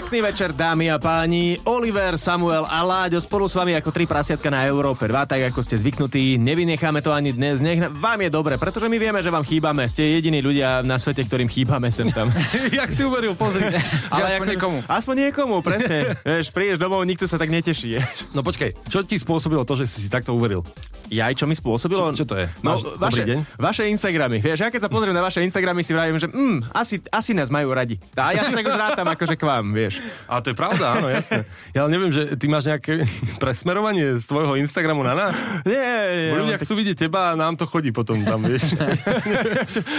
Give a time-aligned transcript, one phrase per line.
[0.00, 1.60] Pekný večer, dámy a páni.
[1.68, 5.60] Oliver, Samuel a Láďo spolu s vami ako tri prasiatka na Európe 2, tak ako
[5.60, 6.40] ste zvyknutí.
[6.40, 7.60] Nevynecháme to ani dnes.
[7.60, 9.84] Nech vám je dobre, pretože my vieme, že vám chýbame.
[9.84, 12.32] Ste jediní ľudia na svete, ktorým chýbame sem tam.
[12.80, 13.60] Jak si uveril, pozri.
[14.08, 14.78] Ale aspoň niekomu.
[14.88, 16.16] Aspoň niekomu, presne.
[16.24, 18.00] Vieš, prídeš domov, nikto sa tak neteší.
[18.32, 20.64] No počkaj, čo ti spôsobilo to, že si si takto uveril?
[21.10, 22.14] Jaj, čo mi spôsobilo?
[22.14, 22.46] Čo, čo to je?
[22.62, 23.38] No, Máš vaše, deň?
[23.58, 24.38] vaše Instagramy.
[24.38, 27.50] Vieš, ja keď sa pozriem na vaše Instagramy, si vravím, že mm, asi, asi nás
[27.50, 27.98] majú radi.
[28.14, 29.89] A ja si tak už rátam akože k vám, vieš.
[30.30, 31.44] A to je pravda, áno, jasné.
[31.74, 33.04] Ja ale neviem, že ty máš nejaké
[33.42, 35.32] presmerovanie z tvojho Instagramu na nás?
[35.66, 38.74] Nie, Bo ľudia chcú vidieť teba a nám to chodí potom tam, vieš.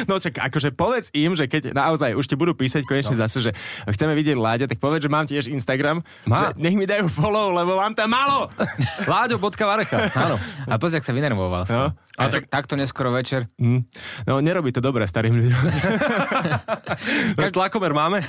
[0.09, 3.21] No čak, akože povedz im, že keď naozaj už ti budú písať konečne no.
[3.23, 3.51] zase, že
[3.87, 6.51] chceme vidieť Láďa, tak povedz, že mám tiež Instagram, Má.
[6.51, 8.51] že nech mi dajú follow, lebo mám tam malo.
[9.11, 10.35] Láďo.varecha, áno.
[10.67, 11.67] A pozri, ak sa vynervoval.
[11.69, 11.81] No.
[11.81, 12.27] No.
[12.27, 13.49] A tak, takto neskoro večer.
[13.57, 13.87] Hm.
[14.29, 15.63] No nerobí to dobre starým ľuďom.
[17.55, 18.19] Tlakomer máme?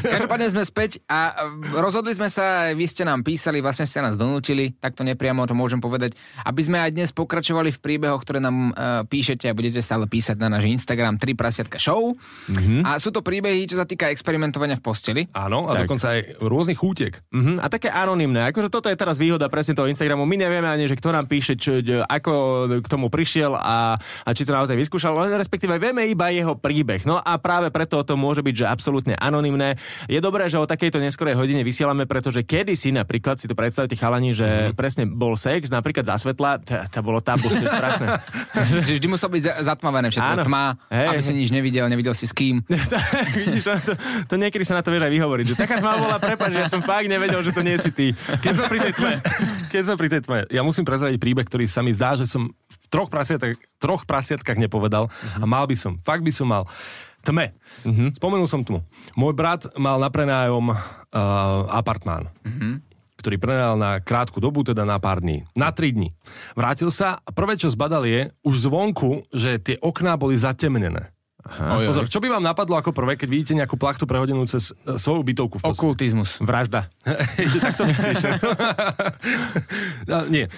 [0.00, 4.16] Každopádne sme späť a e, rozhodli sme sa, vy ste nám písali, vlastne ste nás
[4.16, 6.16] donútili, takto nepriamo to môžem povedať,
[6.48, 10.40] aby sme aj dnes pokračovali v príbehoch, ktoré nám uh, píšete a budete stále písať
[10.40, 12.16] na náš Instagram 3 prasiatka show.
[12.48, 12.82] Mm-hmm.
[12.82, 15.22] A sú to príbehy, čo sa týka experimentovania v posteli.
[15.36, 15.88] Áno, a Tak.
[15.88, 17.14] dokonca aj rôznych útiek.
[17.32, 18.50] Mhm, a také anonymné.
[18.50, 20.24] Akože toto je teraz výhoda presne toho Instagramu.
[20.24, 22.32] My nevieme ani, že kto nám píše, čo, ako
[22.80, 27.02] k tomu prišiel a, a či to naozaj vyskúšal, respektíve vieme iba jeho príbeh.
[27.08, 29.78] No a práve preto to môže byť, že absolútne anonymné.
[30.06, 34.36] Je dobré, že o takejto neskorej hodine vysielame, pretože kedysi napríklad si to predstavte chalani,
[34.36, 34.76] že mm-hmm.
[34.76, 38.06] presne bol sex, napríklad za svetla, to, bolo tabu, to je strašné.
[38.86, 40.44] že vždy muselo byť za- zatmavené všetko, Áno.
[40.44, 42.60] tma, Hej, aby si nič nevidel, nevidel si s kým.
[43.40, 43.92] Vidíš, to, to,
[44.28, 45.46] to, niekedy sa na to vieš aj vyhovoriť.
[45.50, 48.12] Že taká tma bola, prepáč, že ja som fakt nevedel, že to nie si ty.
[48.12, 49.12] Keď sme pri tej tme,
[49.72, 52.52] keď sme pri tej tme, ja musím prezradiť príbeh, ktorý sa mi zdá, že som
[52.52, 55.08] v troch prasiatkách, troch prasiatkách nepovedal
[55.40, 56.68] a mal by som, fakt by som mal.
[57.26, 57.58] Tme.
[58.14, 58.86] Spomenul som tmu.
[59.18, 60.78] Môj brat mal na prenájom uh,
[61.74, 62.30] apartmán.
[63.18, 65.42] ktorý prenajal na krátku dobu, teda na pár dní.
[65.58, 66.14] Na tri dní.
[66.54, 71.10] Vrátil sa a prvé, čo zbadal je, už zvonku, že tie okná boli zatemnené.
[71.46, 71.90] Oj.
[71.90, 75.22] Pozor, čo by vám napadlo ako prvé, keď vidíte nejakú plachtu prehodenú cez e, svoju
[75.22, 75.64] bytovku v?
[75.66, 76.42] Okultizmus.
[76.42, 76.90] Vražda.
[77.54, 78.42] že takto myslíš.
[80.10, 80.50] no, nie.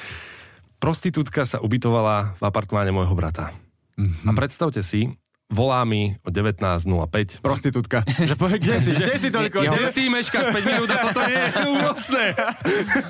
[0.80, 3.52] Prostitútka sa ubytovala v apartmáne môjho brata.
[3.98, 5.12] A predstavte si,
[5.48, 7.40] volá mi o 19.05.
[7.40, 8.04] Prostitútka.
[8.28, 9.64] Že povie, kde si, kde si toľko?
[9.64, 12.24] Kde si meškáš 5 minút a toto je únosné.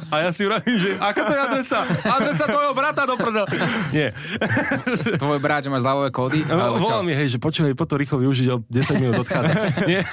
[0.08, 1.80] A ja si vravím, že aká to je adresa?
[2.06, 3.46] Adresa tvojho brata do prdel.
[3.90, 4.14] Nie.
[5.22, 6.46] Tvoj brat, že má zľavové kódy?
[6.46, 9.52] No, volal mi, hej, že počúvaj, po to rýchlo využiť, o 10 minút odchádza.
[9.90, 10.06] Nie.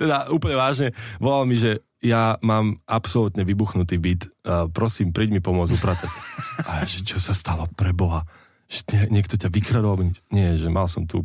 [0.00, 0.88] teda úplne vážne,
[1.20, 4.30] volal mi, že ja mám absolútne vybuchnutý byt.
[4.70, 6.12] Prosím, príď mi pomôcť upratať.
[6.64, 8.22] A ja, že čo sa stalo pre Boha?
[8.68, 10.12] Že nie, niekto ťa vykradol?
[10.28, 11.24] Nie, že mal som tu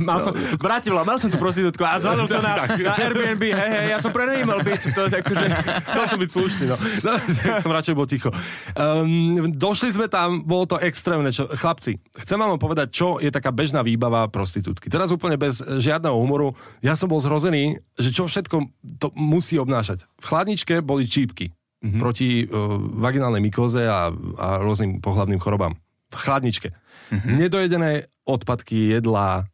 [0.00, 3.86] Mal som, Brativla, mal som tú prostitútku a zvalil to na, na Airbnb, hej, hej,
[3.92, 5.44] ja som prenajímal byt, to je akože...
[5.92, 6.76] Chcel som byť slušný, no.
[7.04, 8.30] no tak som radšej bol ticho.
[8.72, 11.28] Um, došli sme tam, bolo to extrémne.
[11.28, 14.88] Čo, chlapci, chcem vám povedať, čo je taká bežná výbava prostitútky.
[14.88, 16.56] Teraz úplne bez žiadneho humoru.
[16.80, 18.56] Ja som bol zhrozený, že čo všetko
[18.96, 20.08] to musí obnášať.
[20.22, 22.00] V chladničke boli čípky mm-hmm.
[22.00, 25.76] proti uh, vaginálnej mykóze a, a rôznym pohľadným chorobám.
[26.12, 26.68] V chladničke.
[27.08, 27.34] Mm-hmm.
[27.34, 27.90] Nedojedené
[28.22, 29.48] odpadky, jedlá,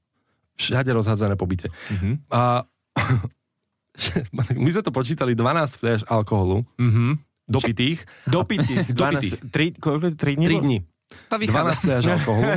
[0.55, 1.71] všade rozhádzané po byte.
[1.71, 2.15] Mm-hmm.
[2.29, 2.67] A
[4.55, 7.19] my sme to počítali 12 fľaš alkoholu Mhm.
[7.47, 8.03] dopitých.
[8.25, 8.91] Dopitých.
[8.95, 10.47] 12, tri, koľko, tri dní?
[10.47, 10.79] 3 dní.
[11.29, 11.73] To vychádza.
[11.79, 12.51] 12 fľaš alkoholu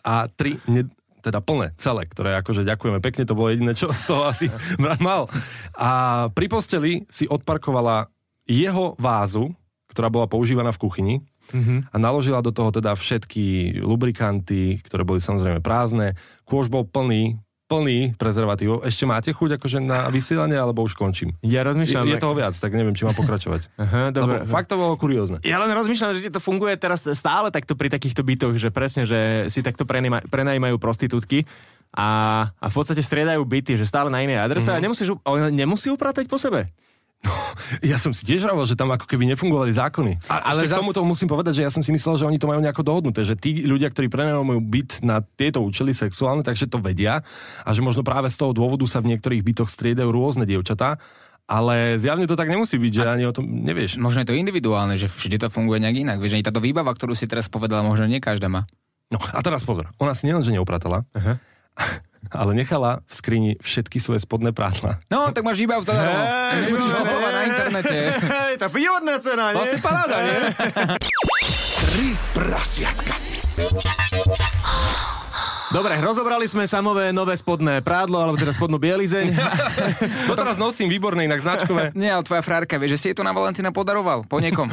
[0.00, 0.82] a 3 ne,
[1.20, 4.96] teda plné, celé, ktoré akože ďakujeme pekne, to bolo jediné, čo z toho asi brat
[4.98, 5.28] mal.
[5.76, 5.90] A
[6.32, 8.08] pri posteli si odparkovala
[8.48, 9.52] jeho vázu,
[9.92, 11.14] ktorá bola používaná v kuchyni
[11.90, 16.14] a naložila do toho teda všetky lubrikanty, ktoré boli samozrejme prázdne.
[16.46, 17.38] Kôž bol plný,
[17.70, 18.82] plný prezervatívov.
[18.82, 21.38] Ešte máte chuť akože na vysielanie, alebo už končím?
[21.46, 22.02] Ja rozmýšľam...
[22.02, 23.70] Je, je toho viac, tak neviem, či mám pokračovať.
[23.86, 24.42] Aha, dobre.
[24.42, 25.38] Lebo fakt to bolo kuriózne.
[25.46, 29.06] Ja len rozmýšľam, že ti to funguje teraz stále takto pri takýchto bytoch, že presne,
[29.06, 31.46] že si takto prenajma- prenajímajú prostitútky
[31.94, 34.82] a, a v podstate striedajú byty, že stále na inej adrese mm-hmm.
[34.82, 36.74] a nemusíš, ale nemusí upratať po sebe.
[37.86, 40.26] Ja som si tiež vravel, že tam ako keby nefungovali zákony.
[40.26, 42.48] A, ale zas- k tomuto musím povedať, že ja som si myslel, že oni to
[42.48, 46.80] majú nejako dohodnuté, že tí ľudia, ktorí prenajímajú byt na tieto účely sexuálne, takže to
[46.80, 47.22] vedia
[47.62, 50.98] a že možno práve z toho dôvodu sa v niektorých bytoch striedajú rôzne dievčatá,
[51.50, 53.98] ale zjavne to tak nemusí byť, že ani o tom nevieš.
[53.98, 56.18] Možno je to individuálne, že vždy to funguje nejak inak.
[56.22, 58.70] Vieš, ani táto výbava, ktorú si teraz povedala, možno nie každá má.
[59.10, 61.02] No a teraz pozor, ona si nielen, že neupratala,
[62.30, 65.02] ale nechala v skrini všetky svoje spodné prádla.
[65.10, 66.22] No, tak máš výbav zadarmo.
[66.62, 67.96] Nemusíš kupovať na internete.
[68.22, 69.58] Hej, tá výhodná cena, nie?
[69.58, 70.38] Vlastne paráda, nie?
[71.80, 73.14] Tri prasiatka.
[75.70, 79.30] Dobre, rozobrali sme samové nové spodné prádlo, alebo teda spodnú bielizeň.
[80.30, 81.94] Doteraz nosím výborné inak značkové.
[81.94, 84.26] Nie, ale tvoja frárka vie, že si jej to na Valentína podaroval.
[84.26, 84.66] Po niekom.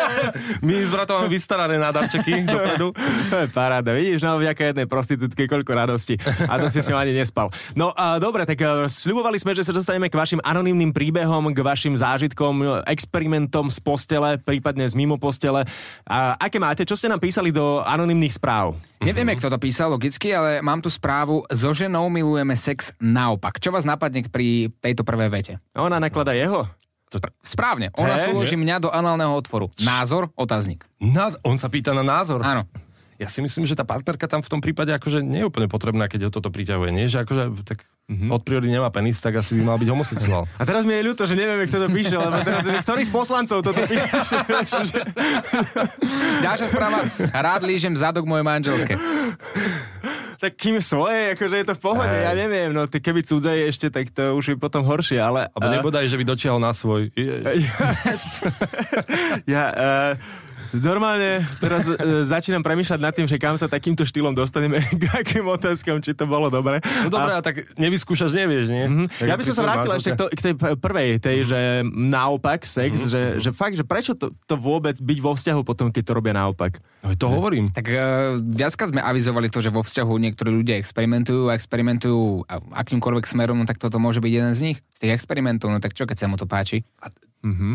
[0.66, 2.90] My s bratom máme vystarané na darčeky dopredu.
[3.30, 6.18] To je paráda, vidíš, no vďaka jednej prostitútke koľko radosti.
[6.50, 7.54] A to si s ňou ani nespal.
[7.78, 11.62] No a dobre, tak uh, sľubovali sme, že sa dostaneme k vašim anonymným príbehom, k
[11.62, 15.62] vašim zážitkom, experimentom z postele, prípadne z mimo postele.
[16.10, 16.82] A aké máte?
[16.82, 18.74] Čo ste nám písali do anonymných správ?
[19.04, 21.44] Nevieme, kto to písal logicky, ale mám tu správu.
[21.52, 23.60] So ženou milujeme sex naopak.
[23.60, 25.52] Čo vás napadne pri tejto prvej vete?
[25.76, 26.64] Ona naklada jeho?
[27.12, 27.92] Spr- Správne.
[27.94, 29.68] Ona Hé, súloží mňa do análneho otvoru.
[29.82, 30.32] Názor?
[30.34, 30.86] Otáznik.
[31.44, 32.40] On sa pýta na názor.
[32.40, 32.64] Áno.
[33.14, 36.10] Ja si myslím, že tá partnerka tam v tom prípade akože nie je úplne potrebná,
[36.10, 36.90] keď ho toto priťahuje.
[36.90, 40.50] Nie, že akože tak od prírody nemá penis, tak asi by mal byť homosexuál.
[40.58, 43.12] A teraz mi je ľúto, že nevieme, kto to píše, lebo teraz, že ktorý z
[43.14, 44.34] poslancov toto píše.
[46.42, 47.06] Ďalšia správa.
[47.30, 48.98] Rád lížem zadok mojej manželke.
[50.36, 52.24] Tak kým svoje, akože je to v pohode, Hej.
[52.26, 55.48] ja neviem, no ty keby cudze je ešte, tak to už je potom horšie, ale...
[55.54, 57.10] Alebo nebodaj, že by dočiahol na svoj.
[57.18, 57.42] Je-
[59.46, 60.12] ja, uh,
[60.82, 65.46] normálne teraz uh, začínam premýšľať nad tým, že kam sa takýmto štýlom dostaneme, k akým
[65.46, 66.82] otázkam, či to bolo dobre.
[67.06, 68.84] No dobré, a tak nevyskúšaš, nevieš, nie?
[69.20, 72.66] Tak Ja by som sa vrátil ešte k, to, k tej prvej, tej, že naopak
[72.66, 76.12] sex, že, že fakt, že prečo to, to vôbec byť vo vzťahu potom, keď to
[76.16, 76.82] robia naopak?
[77.04, 77.70] No, to hovorím.
[77.70, 77.98] Tak uh,
[78.40, 83.66] viackrát sme avizovali to, že vo vzťahu niektorí ľudia experimentujú a experimentujú akýmkoľvek smerom, no
[83.68, 84.78] tak toto môže byť jeden z nich.
[84.96, 86.82] Z tých experimentov, no tak čo, keď sa mu to páči?
[87.04, 87.12] A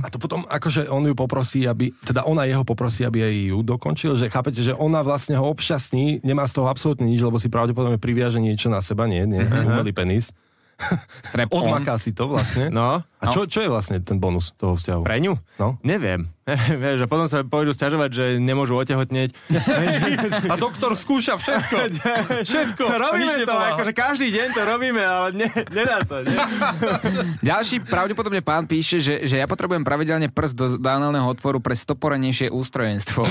[0.10, 4.12] to potom, akože on ju poprosí, aby, teda ona jeho poprosí, aby aj ju dokončil,
[4.18, 8.02] že chápete, že ona vlastne ho obšťastní, nemá z toho absolútne nič, lebo si pravdepodobne
[8.02, 10.34] priviaže niečo na seba, nie, nie, umelý penis.
[11.30, 12.72] Strep Odmaká si to vlastne.
[12.72, 15.02] No, A čo, čo je vlastne ten bonus toho vzťahu?
[15.04, 15.36] pre ňu?
[15.60, 15.76] No.
[15.84, 16.32] Neviem.
[16.82, 19.36] Vieš, a potom sa pôjdu sťažovať, že nemôžu otehotneť.
[20.52, 21.76] A doktor skúša všetko.
[22.42, 22.84] všetko.
[22.90, 26.26] robíme to, akože každý deň to robíme, ale ne, nedá sa.
[26.26, 26.34] Ne?
[27.44, 32.50] Ďalší pravdepodobne pán píše, že, že ja potrebujem pravidelne prst do, análneho otvoru pre stoporenejšie
[32.50, 33.28] ústrojenstvo.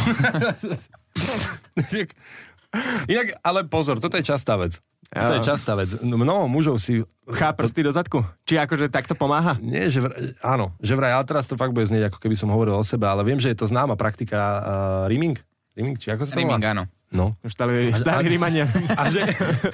[3.09, 4.79] Inak, ale pozor, toto je častá vec.
[5.09, 5.49] Toto je Ja.
[5.57, 5.97] častá vec.
[5.99, 7.01] Mnoho mužov si...
[7.29, 8.21] Chá prsty do zadku?
[8.45, 9.57] Či akože takto pomáha?
[9.61, 12.53] Nie, že vraj, áno, že vraj, ale teraz to fakt bude znieť, ako keby som
[12.53, 14.61] hovoril o sebe, ale viem, že je to známa praktika uh,
[15.09, 15.41] rimming.
[15.73, 16.85] Rimming, či ako sa to Rimming, áno.
[17.09, 17.33] No.
[17.41, 18.69] Už starý, starý rímania.
[19.01, 19.25] A že,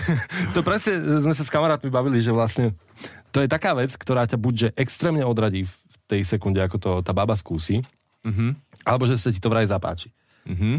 [0.54, 2.70] to presne sme sa s kamarátmi bavili, že vlastne
[3.34, 5.74] to je taká vec, ktorá ťa buď že extrémne odradí v
[6.06, 7.82] tej sekunde, ako to tá baba skúsi,
[8.86, 10.14] alebo že sa ti to vraj zapáči.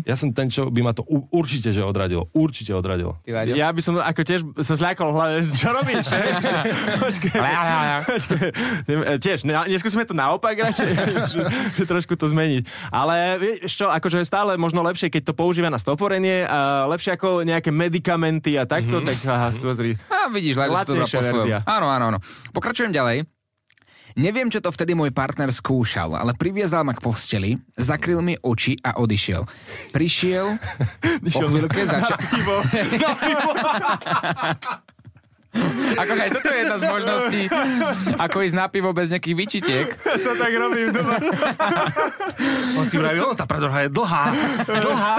[0.05, 2.29] Ja som ten, čo by ma to u- určite že odradilo.
[2.31, 3.17] Určite odradilo.
[3.21, 3.57] Ty, Láďo?
[3.57, 6.05] Ja by som ako tiež sa zľakol hlave, čo robíš?
[6.07, 6.29] hej?
[7.03, 7.37] Počkaj.
[8.05, 8.49] Počkaj.
[9.17, 10.89] Tiež, ne- neskúsime to naopak radšej,
[11.33, 11.39] že,
[11.83, 12.63] trošku to zmeniť.
[12.89, 17.17] Ale vieš čo, akože je stále možno lepšie, keď to používa na stoporenie, a lepšie
[17.17, 19.97] ako nejaké medikamenty a takto, tak aha, pozri.
[20.07, 21.05] A vidíš, si to.
[21.65, 22.19] Áno, áno, áno.
[22.53, 23.34] Pokračujem ďalej.
[24.15, 28.79] Neviem, čo to vtedy môj partner skúšal, ale priviazal ma k posteli, zakryl mi oči
[28.79, 29.43] a odišiel.
[29.91, 30.55] Prišiel,
[31.35, 32.15] po chvíľke začal...
[35.95, 37.41] Akože aj toto je jedna z možností,
[38.19, 39.87] ako ísť na pivo bez nejakých vyčitiek.
[39.95, 41.15] To tak robím doma.
[42.79, 44.25] On si vraví, tá predroha je dlhá.
[44.67, 45.17] Dlhá.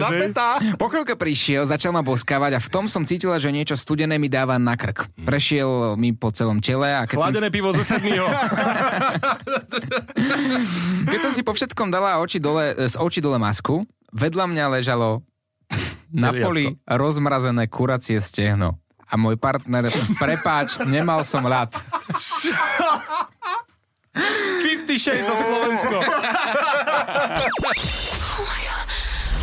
[0.00, 0.48] Napätá.
[0.80, 4.32] Po chvíľke prišiel, začal ma boskávať a v tom som cítila, že niečo studené mi
[4.32, 5.12] dáva na krk.
[5.20, 8.24] Prešiel mi po celom tele a keď som, Chladené pivo zo sedmýho.
[11.12, 13.84] keď som si po všetkom dala oči dole, z očí dole masku,
[14.16, 15.20] vedľa mňa ležalo
[16.12, 18.78] na poli rozmrazené kuracie stehno.
[19.10, 19.90] A môj partner,
[20.22, 21.74] prepáč, nemal som rád.
[24.14, 25.98] 50 Shades of Slovensko.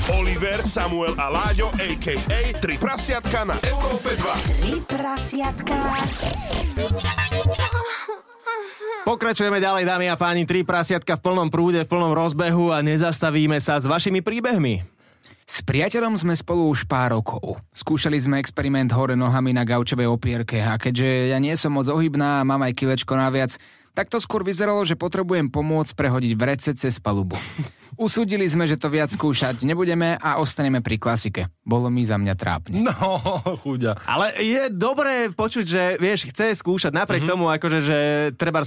[0.07, 2.39] Oliver, Samuel a Láďo, a.k.a.
[2.55, 4.63] Tri prasiatka na Európe 2.
[4.63, 5.75] Tri prasiatka.
[9.03, 13.59] Pokračujeme ďalej, dámy a páni, tri prasiatka v plnom prúde, v plnom rozbehu a nezastavíme
[13.59, 14.96] sa s vašimi príbehmi.
[15.47, 17.55] S priateľom sme spolu už pár rokov.
[17.71, 22.43] Skúšali sme experiment hore nohami na gaučovej opierke a keďže ja nie som moc ohybná
[22.43, 23.55] a mám aj kilečko naviac,
[23.97, 27.33] tak to skôr vyzeralo, že potrebujem pomôcť prehodiť vrece cez palubu.
[27.97, 31.49] Usúdili sme, že to viac skúšať nebudeme a ostaneme pri klasike.
[31.65, 32.85] Bolo mi za mňa trápne.
[32.85, 32.93] No,
[33.65, 33.97] chuďa.
[34.05, 37.41] Ale je dobré počuť, že vieš, chce skúšať napriek mm-hmm.
[37.41, 37.97] tomu, akože, že
[38.37, 38.61] treba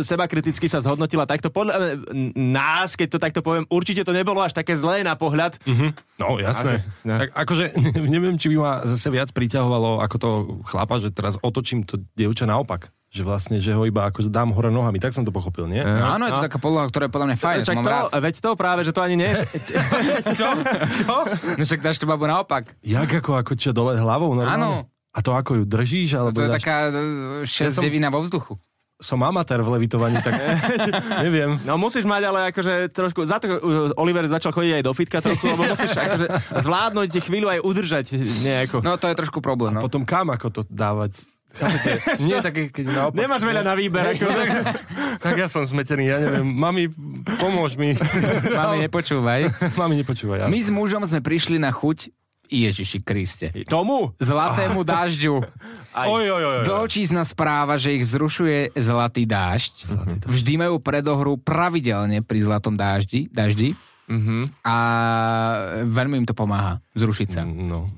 [0.00, 1.52] seba kriticky sa zhodnotila takto.
[1.52, 2.00] Podľa
[2.32, 5.60] nás, keď to takto poviem, určite to nebolo až také zlé na pohľad.
[5.68, 5.90] Mm-hmm.
[6.16, 6.80] No, jasné.
[7.04, 7.20] no.
[7.20, 7.76] Tak, akože
[8.14, 10.30] neviem, či by ma zase viac priťahovalo ako to
[10.64, 12.88] chlapa, že teraz otočím to dievča naopak.
[13.12, 14.96] Že vlastne, že ho iba akože dám hore nohami.
[14.96, 15.78] Tak som to pochopil, nie?
[15.78, 18.04] No, áno, je to taká poloha, ktorá je podľa mňa fajn, Čak to, rád.
[18.16, 19.32] veď to práve, že to ani nie.
[20.40, 20.48] Čo?
[20.88, 21.16] Čo?
[21.54, 22.72] No však dáš tú babu naopak.
[22.80, 24.56] Jak ako, ako čo, dole hlavou normálne?
[24.56, 24.70] Áno.
[25.12, 26.16] A to ako ju držíš?
[26.16, 26.56] Alebo To je dáš...
[26.58, 28.56] taká Ja šesť som- devina vo vzduchu.
[28.96, 30.30] Som amatér v levitovaní, tak
[31.26, 31.58] neviem.
[31.66, 33.58] No musíš mať ale akože trošku, za to uh,
[33.98, 36.26] Oliver začal chodiť aj do fitka trochu, lebo musíš akože
[36.56, 38.78] zvládnuť chvíľu aj udržať nejako.
[38.78, 39.82] No to je trošku problém, no.
[39.82, 41.18] Potom kam ako to dávať?
[41.52, 41.90] Chápete?
[42.28, 43.18] Nie také, keď naopak.
[43.18, 44.16] Nemáš veľa na výber.
[44.16, 44.48] Ako, tak,
[45.24, 46.46] tak ja som smetený, ja neviem.
[46.46, 46.88] Mami,
[47.36, 47.92] pomôž mi.
[48.58, 49.72] Mami, nepočúvaj.
[49.76, 50.38] Mami, nepočúvaj.
[50.44, 50.46] Ja.
[50.48, 52.12] My s mužom sme prišli na chuť
[52.52, 53.48] Ježiši Kriste.
[53.64, 54.12] Tomu?
[54.20, 55.40] Zlatému dažďu.
[55.96, 56.04] Aj.
[56.04, 56.56] Oj, oj, oj.
[56.60, 56.64] oj.
[56.68, 59.88] Dlhočízna správa, že ich vzrušuje zlatý dážď.
[60.28, 63.72] Vždy majú predohru pravidelne pri zlatom dáždi, daždi.
[64.60, 64.76] A
[65.88, 67.48] veľmi im to pomáha vzrušiť sa.
[67.48, 67.88] No.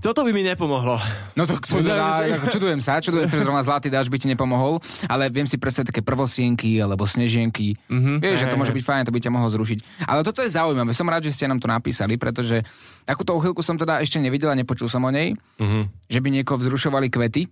[0.00, 0.96] Toto by mi nepomohlo.
[1.36, 5.44] No to ako čudujem sa, čudujem sa, že zlatý dáž by ti nepomohol, ale viem
[5.44, 7.76] si predstaviť také prvosienky alebo snežienky.
[7.88, 8.16] Mm-hmm.
[8.24, 10.08] Vieš, že to môže byť fajn, to by ťa mohlo zrušiť.
[10.08, 12.64] Ale toto je zaujímavé, som rád, že ste nám to napísali, pretože
[13.04, 15.82] takúto uchylku som teda ešte nevidel a nepočul som o nej, mm-hmm.
[16.08, 17.48] že by niekoho vzrušovali kvety.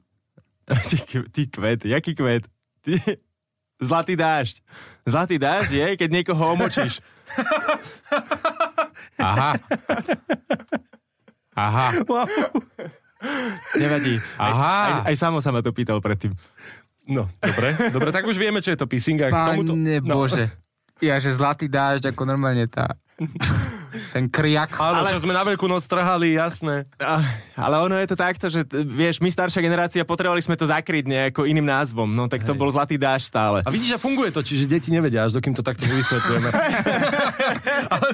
[0.68, 2.44] Ty, ty kvet, jaký kvet?
[2.84, 3.00] Ty,
[3.80, 4.60] zlatý dážď.
[5.08, 7.00] Zlatý dážď je, keď niekoho omočíš.
[9.18, 9.56] Aha.
[11.58, 11.86] Aha.
[13.74, 14.22] Nevadí.
[14.38, 14.74] Aha.
[14.78, 16.38] Aj, aj, aj samo sa ma to pýtal predtým.
[17.10, 17.74] no, dobre.
[17.90, 19.18] Dobre, tak už vieme, čo je to pissing.
[19.18, 19.74] K tomuto...
[19.74, 20.22] Pane no.
[20.22, 20.46] Bože.
[20.98, 22.98] Ja, že zlatý dážď, ako normálne tá...
[24.14, 24.78] Ten kriak.
[24.78, 25.14] Áno, ale...
[25.16, 26.88] čo sme na veľkú noc trhali, jasné.
[26.98, 27.22] A,
[27.58, 31.46] ale ono je to takto, že vieš, my staršia generácia potrebovali sme to zakryť nejako
[31.46, 32.08] iným názvom.
[32.08, 33.62] No tak to bol zlatý dáž stále.
[33.66, 36.50] A vidíš, že funguje to, čiže deti nevedia, až dokým to takto vysvetlujeme.
[37.94, 38.08] Ale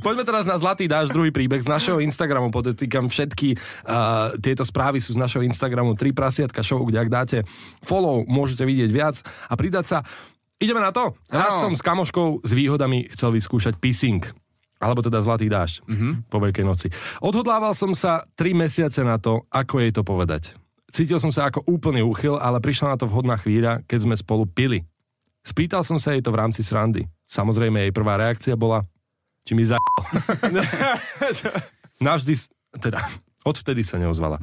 [0.00, 2.52] poďme teraz na Zlatý dáž, druhý príbeh z našeho Instagramu.
[2.52, 7.38] Podotýkam všetky uh, tieto správy sú z našeho Instagramu 3 prasiatka show, kde ak dáte
[7.82, 9.16] follow, môžete vidieť viac
[9.50, 9.98] a pridať sa.
[10.56, 11.12] Ideme na to.
[11.28, 11.68] Raz Áno.
[11.68, 14.24] som s kamoškou s výhodami chcel vyskúšať pissing.
[14.76, 16.28] Alebo teda zlatý dáž mm-hmm.
[16.28, 16.86] po Veľkej noci.
[17.24, 20.52] Odhodlával som sa 3 mesiace na to, ako jej to povedať.
[20.92, 24.44] Cítil som sa ako úplný úchyl, ale prišla na to vhodná chvíľa, keď sme spolu
[24.48, 24.84] pili.
[25.46, 27.06] Spýtal som sa jej to v rámci srandy.
[27.26, 28.84] Samozrejme, jej prvá reakcia bola,
[29.46, 29.78] či mi za...
[32.04, 32.34] Navždy,
[32.82, 33.00] teda,
[33.46, 34.42] odvtedy sa neozvala.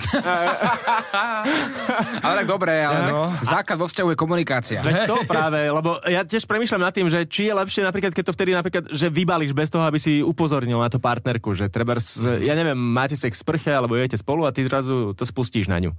[2.24, 3.28] Ale tak dobre, ale No.
[3.30, 4.80] tak základ vo vzťahu je komunikácia.
[4.80, 8.32] Veď to práve, lebo ja tiež premýšľam nad tým, že či je lepšie napríklad, keď
[8.32, 12.00] to vtedy napríklad, že vybalíš bez toho, aby si upozornil na to partnerku, že treba,
[12.40, 15.84] ja neviem, máte sex v sprche, alebo jete spolu a ty zrazu to spustíš na
[15.84, 15.92] ňu.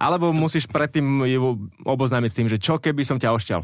[0.00, 1.40] Alebo musíš predtým ju
[1.84, 3.60] oboznámiť s tým, že čo keby som ťa ošťal.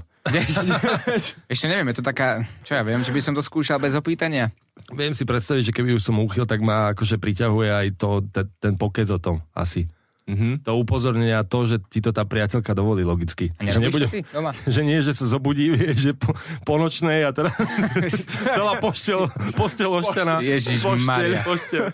[1.48, 4.52] Ešte neviem, je to taká, čo ja viem, že by som to skúšal bez opýtania.
[4.94, 8.46] Viem si predstaviť, že keby už som úchyl, tak ma akože priťahuje aj to, te,
[8.62, 9.90] ten pokec o tom asi.
[10.26, 10.66] Mm-hmm.
[10.66, 13.54] To upozornenie a to, že ti to tá priateľka dovolí logicky.
[13.62, 14.50] A to ty doma?
[14.74, 16.34] že nie, že sa zobudí, vieš, že po,
[16.66, 17.54] po nočnej a teda
[18.58, 20.42] celá poštel, postel ošťaná.
[20.42, 21.84] Ježiš Pošteľ, pošteľ.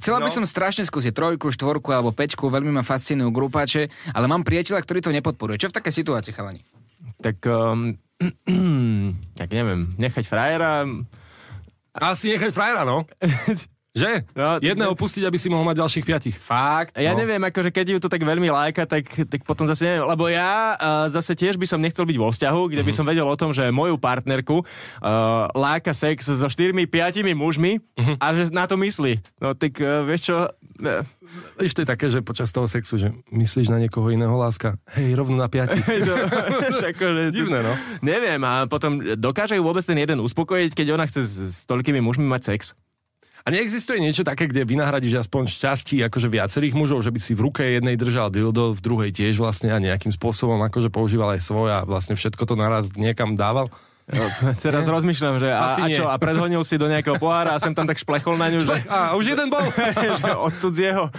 [0.00, 0.36] Chcela by No.
[0.40, 5.04] som strašne skúsiť trojku, štvorku alebo peťku, veľmi ma fascinujú grupáče, ale mám priateľa, ktorý
[5.04, 5.60] to nepodporuje.
[5.60, 6.64] Čo v takej situácii, chalani?
[7.20, 7.92] Tak, um,
[9.40, 10.88] tak neviem, nechať frajera,
[11.94, 13.06] Asi nechať frajera, no.
[13.90, 14.22] Že?
[14.38, 16.36] No, Jedného pustiť, aby si mohol mať ďalších piatich.
[16.38, 16.94] Fakt?
[16.94, 17.18] Ja No.
[17.18, 20.78] neviem, akože keď ju to tak veľmi láka, tak, tak potom zase neviem, lebo ja
[20.78, 23.50] uh, zase tiež by som nechcel byť vo vzťahu, kde by som vedel o tom,
[23.50, 24.66] že moju partnerku uh,
[25.50, 27.82] láka sex so štyrmi, piatimi mužmi
[28.22, 29.18] a že na to myslí.
[29.42, 31.02] No tak uh, vieš čo, uh,
[31.58, 34.74] Vieš, to je také, že počas toho sexu, že myslíš na niekoho iného láska.
[34.98, 35.82] Hej, rovno na piatich.
[35.86, 36.14] to,
[36.58, 37.70] vieš, akože, Divné, no.
[38.02, 42.02] Neviem, a potom dokáže ju vôbec ten jeden uspokojiť, keď ona chce s, s toľkými
[42.02, 42.74] mužmi mať sex?
[43.40, 47.48] A neexistuje niečo také, kde vynahradíš aspoň šťastí akože viacerých mužov, že by si v
[47.48, 51.68] ruke jednej držal dildo, v druhej tiež vlastne a nejakým spôsobom akože používal aj svoj
[51.72, 53.72] a vlastne všetko to naraz niekam dával.
[54.10, 54.26] No,
[54.58, 57.70] teraz rozmýšľam, že a, Asi a čo, a predhonil si do nejakého pohára a sem
[57.70, 59.62] tam tak šplechol na ňu, že, A už jeden bol.
[60.18, 61.14] že od cudzieho.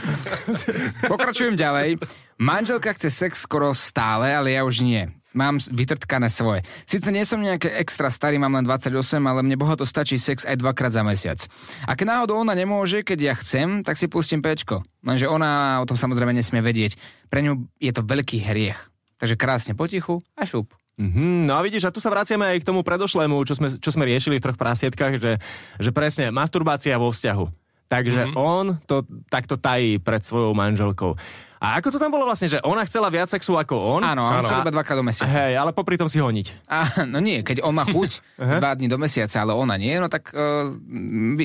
[1.08, 2.04] Pokračujem ďalej.
[2.36, 5.08] Manželka chce sex skoro stále, ale ja už nie.
[5.32, 6.68] Mám vytrtkané svoje.
[6.84, 8.92] Sice nie som nejaké extra starý, mám len 28,
[9.24, 11.40] ale mne bohato stačí sex aj dvakrát za mesiac.
[11.88, 14.84] A keď náhodou ona nemôže, keď ja chcem, tak si pustím pečko.
[15.08, 17.00] Lenže ona o tom samozrejme nesmie vedieť.
[17.32, 18.92] Pre ňu je to veľký hriech.
[19.24, 20.76] Takže krásne potichu a šup.
[21.00, 23.90] Mhm, no a vidíš, a tu sa vraciame aj k tomu predošlému, čo sme, čo
[23.90, 25.34] sme riešili v troch prasietkách, že,
[25.80, 27.46] že presne, masturbácia vo vzťahu.
[27.92, 28.40] Takže mm-hmm.
[28.40, 31.20] on to takto tají pred svojou manželkou.
[31.62, 34.01] A ako to tam bolo vlastne, že ona chcela viac sexu ako on?
[34.01, 35.30] Áno, on A- chcel iba dvakrát do mesiaca.
[35.30, 36.65] Hej, ale popri tom si honiť.
[36.65, 38.18] A, no nie, keď on má chuť
[38.58, 40.74] dva dní do mesiaca, ale ona nie, no tak uh,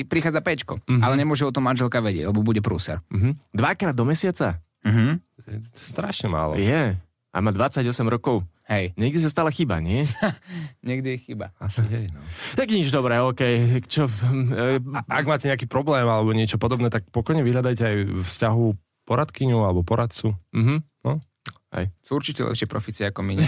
[0.09, 0.81] prichádza pečko.
[0.89, 2.97] Ale nemôže o tom manželka vedieť, lebo bude prúser.
[3.13, 3.53] Mhm.
[3.53, 4.57] Dvakrát do mesiaca?
[4.81, 5.21] Mhm.
[5.77, 6.57] Strašne málo.
[6.57, 6.97] Je.
[7.29, 8.41] A má 28 rokov.
[8.67, 10.03] Hej, Niekde sa stala chyba, nie?
[10.87, 11.55] niekde je chyba.
[11.55, 12.19] Asi hej, no.
[12.51, 13.79] tak nič dobré, okej.
[13.87, 14.09] Čo?
[14.09, 18.65] e, Ak máte nejaký problém alebo niečo podobné, tak pokojne vyhľadajte aj v vzťahu
[19.07, 20.35] poradkyňu alebo poradcu.
[20.51, 20.83] Mhm.
[21.07, 21.23] No.
[22.07, 23.35] Sú určite lepšie profície ako my.
[23.35, 23.43] nie?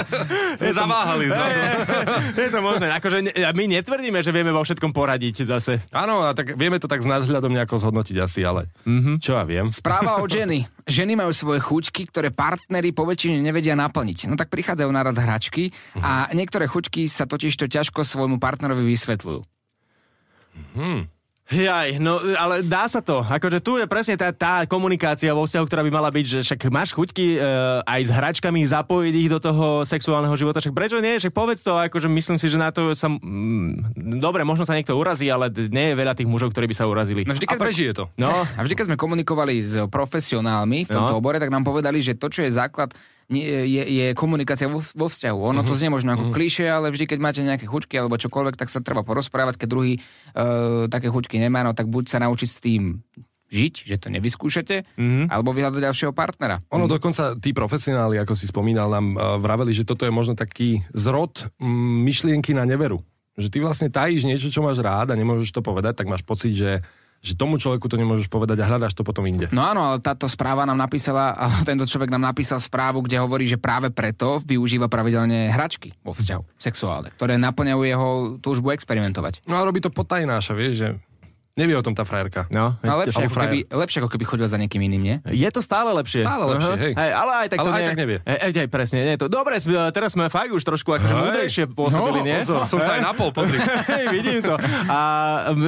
[0.62, 1.58] Sme zaváhali zrazu.
[2.46, 2.86] Je to možné.
[2.94, 5.82] Akože ne, my netvrdíme, že vieme vo všetkom poradiť zase.
[5.90, 9.18] Áno, a tak vieme to tak s nadhľadom nejako zhodnotiť asi, ale mm-hmm.
[9.18, 9.66] čo ja viem.
[9.66, 10.70] Správa od ženy.
[10.86, 14.30] Ženy majú svoje chuťky, ktoré partnery po väčšine nevedia naplniť.
[14.30, 18.86] No tak prichádzajú na rad hračky a niektoré chuťky sa totiž to ťažko svojmu partnerovi
[18.86, 19.42] vysvetľujú.
[21.54, 23.22] Jaj, no ale dá sa to.
[23.22, 26.60] Akože tu je presne tá, tá komunikácia vo vzťahu, ktorá by mala byť, že však
[26.66, 27.38] máš chuťky e,
[27.86, 30.58] aj s hračkami zapojiť ich do toho sexuálneho života.
[30.58, 31.22] Však prečo nie?
[31.22, 33.06] Však povedz to, akože myslím si, že na to sa...
[33.06, 36.90] Mm, dobre, možno sa niekto urazí, ale nie je veľa tých mužov, ktorí by sa
[36.90, 37.22] urazili.
[37.22, 38.04] No vždy, A keď sme, prežije to.
[38.18, 41.20] No, a vždy, keď sme komunikovali s profesionálmi v tomto No.
[41.22, 42.90] obore, tak nám povedali, že to, čo je základ,
[43.30, 45.38] je, je komunikácia vo, vo vzťahu.
[45.54, 48.68] Ono to znie možno ako klišé, ale vždy, keď máte nejaké chuťky alebo čokoľvek, tak
[48.68, 52.58] sa treba porozprávať, keď druhý uh, také chuťky nemá, no tak buď sa naučiť s
[52.60, 53.00] tým
[53.54, 54.98] žiť, že to nevyskúšate,
[55.30, 56.58] alebo vyhľadať ďalšieho partnera.
[56.74, 60.82] Ono dokonca tí profesionáli, ako si spomínal, nám uh, vraveli, že toto je možno taký
[60.90, 63.04] zrod myšlienky na neveru.
[63.38, 66.54] Že ty vlastne tajíš niečo, čo máš rád a nemôžeš to povedať, tak máš pocit,
[66.54, 66.82] že,
[67.24, 69.48] že tomu človeku to nemôžeš povedať a hľadáš to potom inde.
[69.48, 71.32] No áno, ale táto správa nám napísala,
[71.64, 76.60] tento človek nám napísal správu, kde hovorí, že práve preto využíva pravidelne hračky vo vzťahu
[76.60, 78.08] sexuálne, ktoré naplňajú jeho
[78.44, 79.40] túžbu experimentovať.
[79.48, 80.88] No a robí to potajnáša, vieš, že
[81.54, 82.50] nevie o tom tá frajerka.
[82.50, 82.74] no.
[82.80, 85.16] No lepšie ako, keby, lepšie ako keby chodil za niekým iným, nie?
[85.30, 86.20] Je to stále lepšie.
[86.20, 86.92] Stále lepšie, hej.
[86.92, 87.10] hej.
[87.10, 88.18] Ale aj tak Ale to aj nie, tak nevie.
[88.20, 89.26] Hej, hej, presne, nie je to.
[89.28, 89.54] Dobre,
[89.90, 92.36] teraz sme fakt už trošku akože múdrejšie pôsobili, No, nie?
[92.42, 93.54] pozor, som sa aj napol, pozri.
[93.94, 94.58] Hej, vidím to.
[94.84, 94.98] A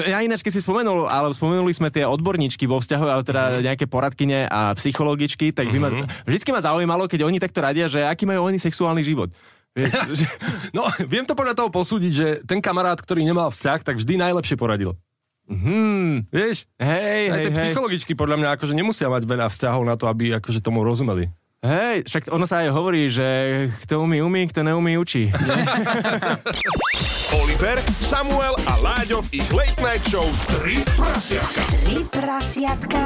[0.04, 3.62] ja ináč, keď si spomenul, ale spomenuli sme tie odborníčky vo vzťahu, ale teda Mhm.
[3.64, 5.88] nejaké poradkyne a psychologičky, tak by ma,
[6.24, 9.30] vždycky ma zaujímalo, keď oni takto radia, že aký majú oni sexuálny život.
[10.72, 14.56] No, viem to podľa toho posúdiť, že ten kamarát, ktorý nemal vzťah, tak vždy najlepšie
[14.56, 14.96] poradil.
[15.48, 16.66] Hmm, Vieš?
[16.78, 17.58] hej, Aj hej, tie hej.
[17.70, 21.30] psychologičky podľa mňa akože nemusia mať veľa vzťahov na to, aby akože tomu rozumeli.
[21.66, 23.26] Hej, však ono sa aj hovorí, že
[23.82, 25.32] kto umí, umí, kto neumí, učí.
[27.42, 30.26] Oliver, Samuel a Láďo v ich Late Night Show
[30.62, 31.62] 3 prasiatka.
[31.82, 33.02] Tri prasiatka.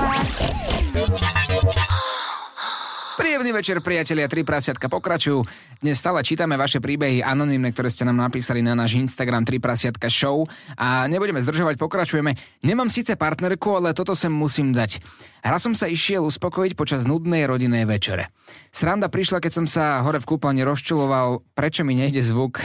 [3.21, 5.45] Príjemný večer, priatelia, tri prasiatka pokračujú.
[5.85, 10.09] Dnes stále čítame vaše príbehy anonymné, ktoré ste nám napísali na náš Instagram 3 prasiatka
[10.09, 12.33] show a nebudeme zdržovať, pokračujeme.
[12.65, 15.05] Nemám síce partnerku, ale toto sem musím dať.
[15.45, 18.33] Raz som sa išiel uspokojiť počas nudnej rodinnej večere.
[18.73, 22.57] Sranda prišla, keď som sa hore v kúpalni rozčuloval, prečo mi nejde zvuk.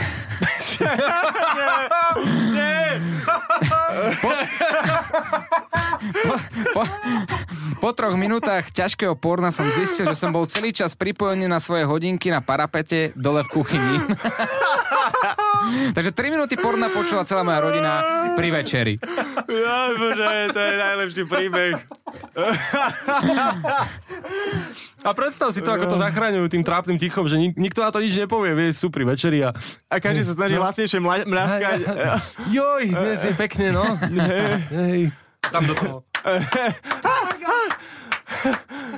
[4.22, 4.30] po,
[6.74, 6.82] po,
[7.80, 11.88] po troch minútach ťažkého porna som zistil, že som bol celý čas pripojený na svoje
[11.88, 13.96] hodinky na parapete dole v kuchyni.
[15.96, 17.92] Takže 3 minúty porna počula celá moja rodina
[18.38, 18.94] pri večeri.
[19.50, 21.74] Ja, bože, to je najlepší príbeh.
[25.06, 28.02] A predstav si to, ako to zachraňujú tým trápnym tichom, že nik- nikto na to
[28.02, 29.54] nič nepovie, vieš, sú pri večeri a...
[29.86, 31.78] A každý sa snaží hlasnejšie mla- mľaskať.
[32.50, 33.86] Joj, dnes je pekne, no.
[34.82, 35.14] Hej.
[35.46, 35.96] Tam do toho.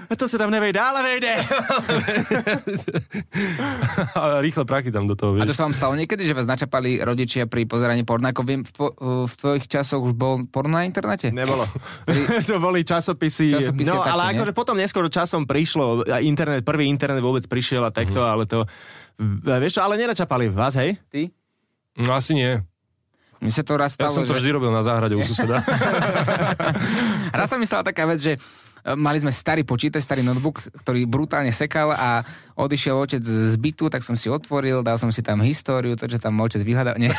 [0.09, 1.33] To sa tam nevejde, ale vejde.
[4.17, 5.61] A rýchle prachy tam do toho, A to vieš.
[5.61, 8.33] sa vám stalo niekedy, že vás načapali rodičia pri pozeraní porna?
[8.33, 8.95] Ako viem, v, tvo-
[9.29, 11.29] v tvojich časoch už bol porno na internete?
[11.29, 11.69] Nebolo.
[12.49, 13.53] to boli časopisy.
[13.53, 17.85] Časopisy no, také, ale akože potom neskôr časom prišlo, a internet, prvý internet vôbec prišiel
[17.85, 18.65] a takto, ale to...
[19.45, 20.97] Vieš čo, ale nenačapali vás, hej?
[21.13, 21.29] Ty?
[22.01, 22.63] No asi nie.
[23.39, 24.43] Mne sa to raz Ja stalo, som to že...
[24.43, 25.63] vždy robil na záhrade u suseda.
[27.39, 28.35] Raz sa mi stala taká vec, že
[28.95, 32.23] mali sme starý počítač, starý notebook, ktorý brutálne sekal a
[32.55, 36.23] odišiel otec z bytu, tak som si otvoril, dal som si tam históriu, to, čo
[36.23, 36.97] tam otec vyhľadal.
[36.97, 37.13] Nie.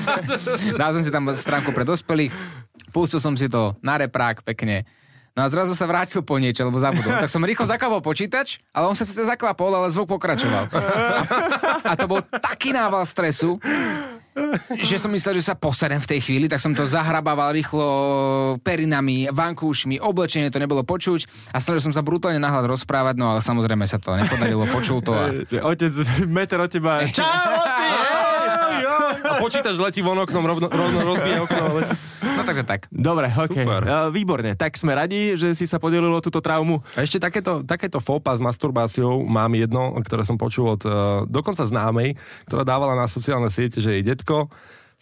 [0.80, 2.30] dal som si tam stránku pre dospelých,
[2.92, 4.84] pustil som si to na reprák pekne.
[5.32, 7.16] No a zrazu sa vrátil po niečo, lebo zabudol.
[7.16, 10.68] Tak som rýchlo zaklapol počítač, ale on sa síce zaklapol, ale zvuk pokračoval.
[10.68, 10.78] A,
[11.90, 13.56] a to bol taký nával stresu,
[14.80, 17.86] že som myslel, že sa poserem v tej chvíli, tak som to zahrabával rýchlo
[18.64, 23.44] perinami, vankúšmi, oblečenie to nebolo počuť a snažil som sa brutálne nahľad rozprávať, no ale
[23.44, 25.28] samozrejme sa to nepodarilo, počul to a...
[25.72, 25.92] Otec,
[26.24, 27.04] meter od teba.
[27.12, 27.24] Čau,
[27.60, 28.01] oci!
[29.32, 31.62] A počítač letí von oknom, rovno, rovno rozbije okno.
[31.80, 31.92] Letí.
[32.22, 32.80] No takže tak.
[32.92, 33.56] Dobre, ok.
[33.56, 33.80] Super.
[34.12, 34.52] Výborne.
[34.54, 36.84] Tak sme radi, že si sa podelilo túto traumu.
[36.92, 40.92] A ešte takéto, takéto fópa s masturbáciou mám jedno, ktoré som počul od uh,
[41.26, 42.14] dokonca známej,
[42.46, 44.52] ktorá dávala na sociálne siete, že jej detko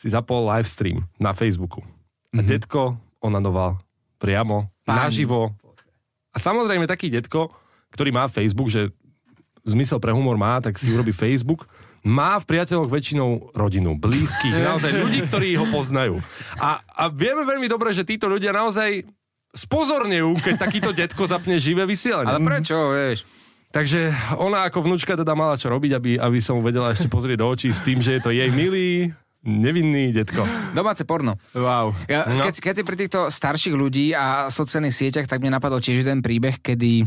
[0.00, 1.84] si zapol live stream na Facebooku.
[2.32, 3.76] A detko onanoval
[4.16, 5.08] priamo, Pán.
[5.08, 5.52] naživo.
[6.30, 7.50] A samozrejme taký detko,
[7.90, 8.94] ktorý má Facebook, že
[9.66, 11.68] zmysel pre humor má, tak si urobí Facebook,
[12.02, 16.18] má v priateľoch väčšinou rodinu, blízkych, naozaj ľudí, ktorí ho poznajú.
[16.56, 19.04] A, a vieme veľmi dobre, že títo ľudia naozaj
[19.50, 22.30] spozornejú, keď takýto detko zapne živé vysielanie.
[22.30, 23.26] Ale prečo, vieš?
[23.70, 27.38] Takže ona ako vnúčka teda mala čo robiť, aby, aby som mu vedela ešte pozrieť
[27.38, 30.42] do očí s tým, že je to jej milý, nevinný detko.
[30.74, 31.38] Domáce porno.
[31.54, 31.94] Wow.
[32.06, 32.42] Ja, No.
[32.42, 36.18] keď, keď si pri týchto starších ľudí a sociálnych sieťach, tak mne napadol tiež jeden
[36.18, 37.06] príbeh, kedy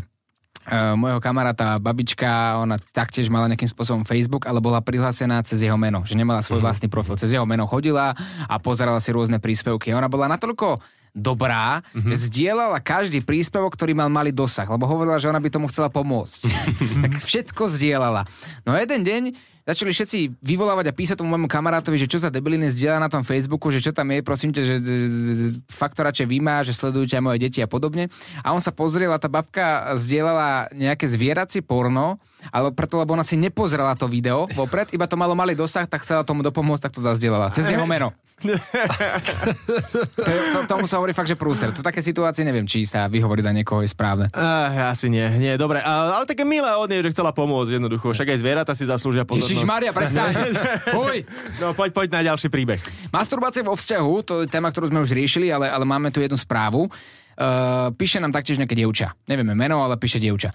[0.68, 5.76] uh, môjho kamaráta babička, ona taktiež mala nejakým spôsobom Facebook, ale bola prihlásená cez jeho
[5.76, 7.20] meno, že nemala svoj vlastný profil.
[7.20, 8.16] Cez jeho meno chodila
[8.48, 9.92] a pozerala si rôzne príspevky.
[9.92, 10.80] Ona bola natoľko
[11.14, 15.70] dobrá, že zdieľala každý príspevok, ktorý mal malý dosah, lebo hovorila, že ona by tomu
[15.70, 16.42] chcela pomôcť.
[17.06, 18.26] tak všetko zdieľala.
[18.66, 19.24] No a jeden deň
[19.64, 23.24] začali všetci vyvolávať a písať tomu môjmu kamarátovi, že čo za debiliny zdieľa na tom
[23.24, 24.76] Facebooku, že čo tam je, prosím ťa, že
[25.72, 28.12] fakt to radšej vymá, že sledujú ťa moje deti a podobne.
[28.44, 33.24] A on sa pozrel a tá babka zdieľala nejaké zvieracie porno, ale preto, lebo ona
[33.24, 36.94] si nepozrela to video vopred, iba to malo malý dosah, tak chcela tomu dopomôcť, tak
[36.98, 37.54] to zazdieľala.
[37.56, 38.12] Cez jeho meno.
[38.44, 41.72] to, to, tomu sa hovorí fakt, že prúser.
[41.72, 44.28] To také situácie neviem, či sa vyhovoriť na niekoho je správne.
[44.36, 45.80] Uh, asi nie, nie, dobre.
[45.80, 48.12] Uh, ale také milé od nej, že chcela pomôcť jednoducho.
[48.12, 49.48] Však aj zvieratá si zaslúžia pozornosť.
[49.48, 50.34] Ježiš Maria, prestaň.
[50.96, 51.24] Fuj.
[51.64, 52.84] No poď, poď na ďalší príbeh.
[53.16, 56.36] Masturbácia vo vzťahu, to je téma, ktorú sme už riešili, ale, ale máme tu jednu
[56.36, 56.92] správu.
[57.34, 59.18] Uh, píše nám taktiež nejaké dievča.
[59.26, 60.54] Nevieme meno, ale píše dievča.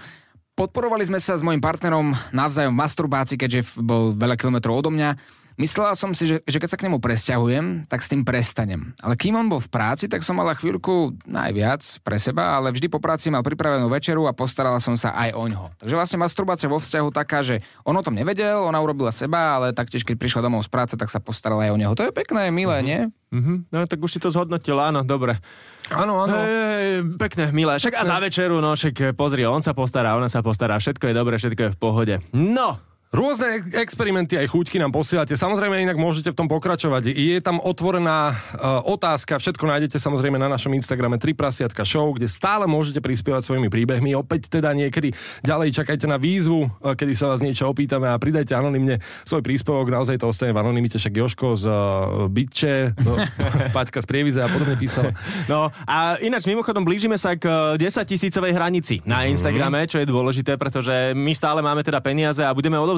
[0.58, 5.14] Podporovali sme sa s mojim partnerom navzájom v masturbácii, keďže bol veľa kilometrov odo mňa.
[5.58, 8.94] Myslela som si, že, že keď sa k nemu presťahujem, tak s tým prestanem.
[9.02, 12.86] Ale kým on bol v práci, tak som mala chvíľku najviac pre seba, ale vždy
[12.86, 15.74] po práci mal pripravenú večeru a postarala som sa aj o ňoho.
[15.82, 19.74] Takže vlastne masturbácia vo vzťahu taká, že on o tom nevedel, ona urobila seba, ale
[19.74, 21.92] taktiež keď prišla domov z práce, tak sa postarala aj o neho.
[21.98, 23.00] To je pekné, milé, nie?
[23.34, 23.58] Uh-huh.
[23.74, 25.42] No tak už si to zhodnotil, áno, dobre.
[25.90, 26.38] Áno, áno.
[26.38, 27.82] Ej, pekné, milé.
[27.82, 31.14] Však a za večeru, no však pozri, on sa postará, ona sa postará, všetko je
[31.16, 32.14] dobre, všetko je v pohode.
[32.30, 35.32] No, Rôzne experimenty aj chuťky nám posielate.
[35.32, 37.08] Samozrejme, inak môžete v tom pokračovať.
[37.08, 42.28] Je tam otvorená uh, otázka, všetko nájdete samozrejme na našom Instagrame 3 prasiatka show, kde
[42.28, 44.12] stále môžete prispievať svojimi príbehmi.
[44.12, 48.52] Opäť teda niekedy ďalej čakajte na výzvu, uh, kedy sa vás niečo opýtame a pridajte
[48.52, 49.88] anonymne svoj príspevok.
[49.88, 54.52] Naozaj to ostane v anonimite, však Joško z uh, Bytče, uh, Paťka z Prievidze a
[54.52, 55.16] podobne písal.
[55.48, 57.48] No a ináč mimochodom blížime sa k
[57.80, 62.44] eh, 10 tisícovej hranici na Instagrame, čo je dôležité, pretože my stále máme teda peniaze
[62.44, 62.97] a budeme odovzdávať.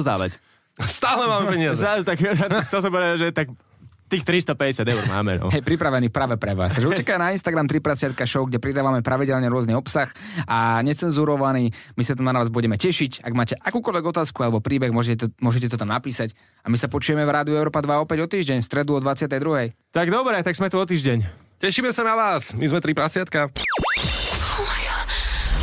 [0.87, 1.83] Stále máme peniaze.
[1.83, 2.17] Zás, tak,
[2.67, 3.47] chcel som povedať, že tak
[4.11, 5.39] tých 350 eur máme.
[5.39, 5.47] No.
[5.47, 6.75] Hej, pripravený práve pre vás.
[6.75, 10.11] Takže určite na Instagram 3 prasiatka show, kde pridávame pravidelne rôzny obsah
[10.43, 11.71] a necenzurovaný.
[11.95, 13.23] My sa tu na vás budeme tešiť.
[13.23, 16.35] Ak máte akúkoľvek otázku alebo príbeh, môžete to, môžete to tam napísať.
[16.59, 19.31] A my sa počujeme v Rádiu Európa 2 opäť o týždeň, v stredu o 22.
[19.95, 21.23] Tak dobre, tak sme tu o týždeň.
[21.63, 22.51] Tešíme sa na vás.
[22.51, 23.47] My sme 3 prasiatka.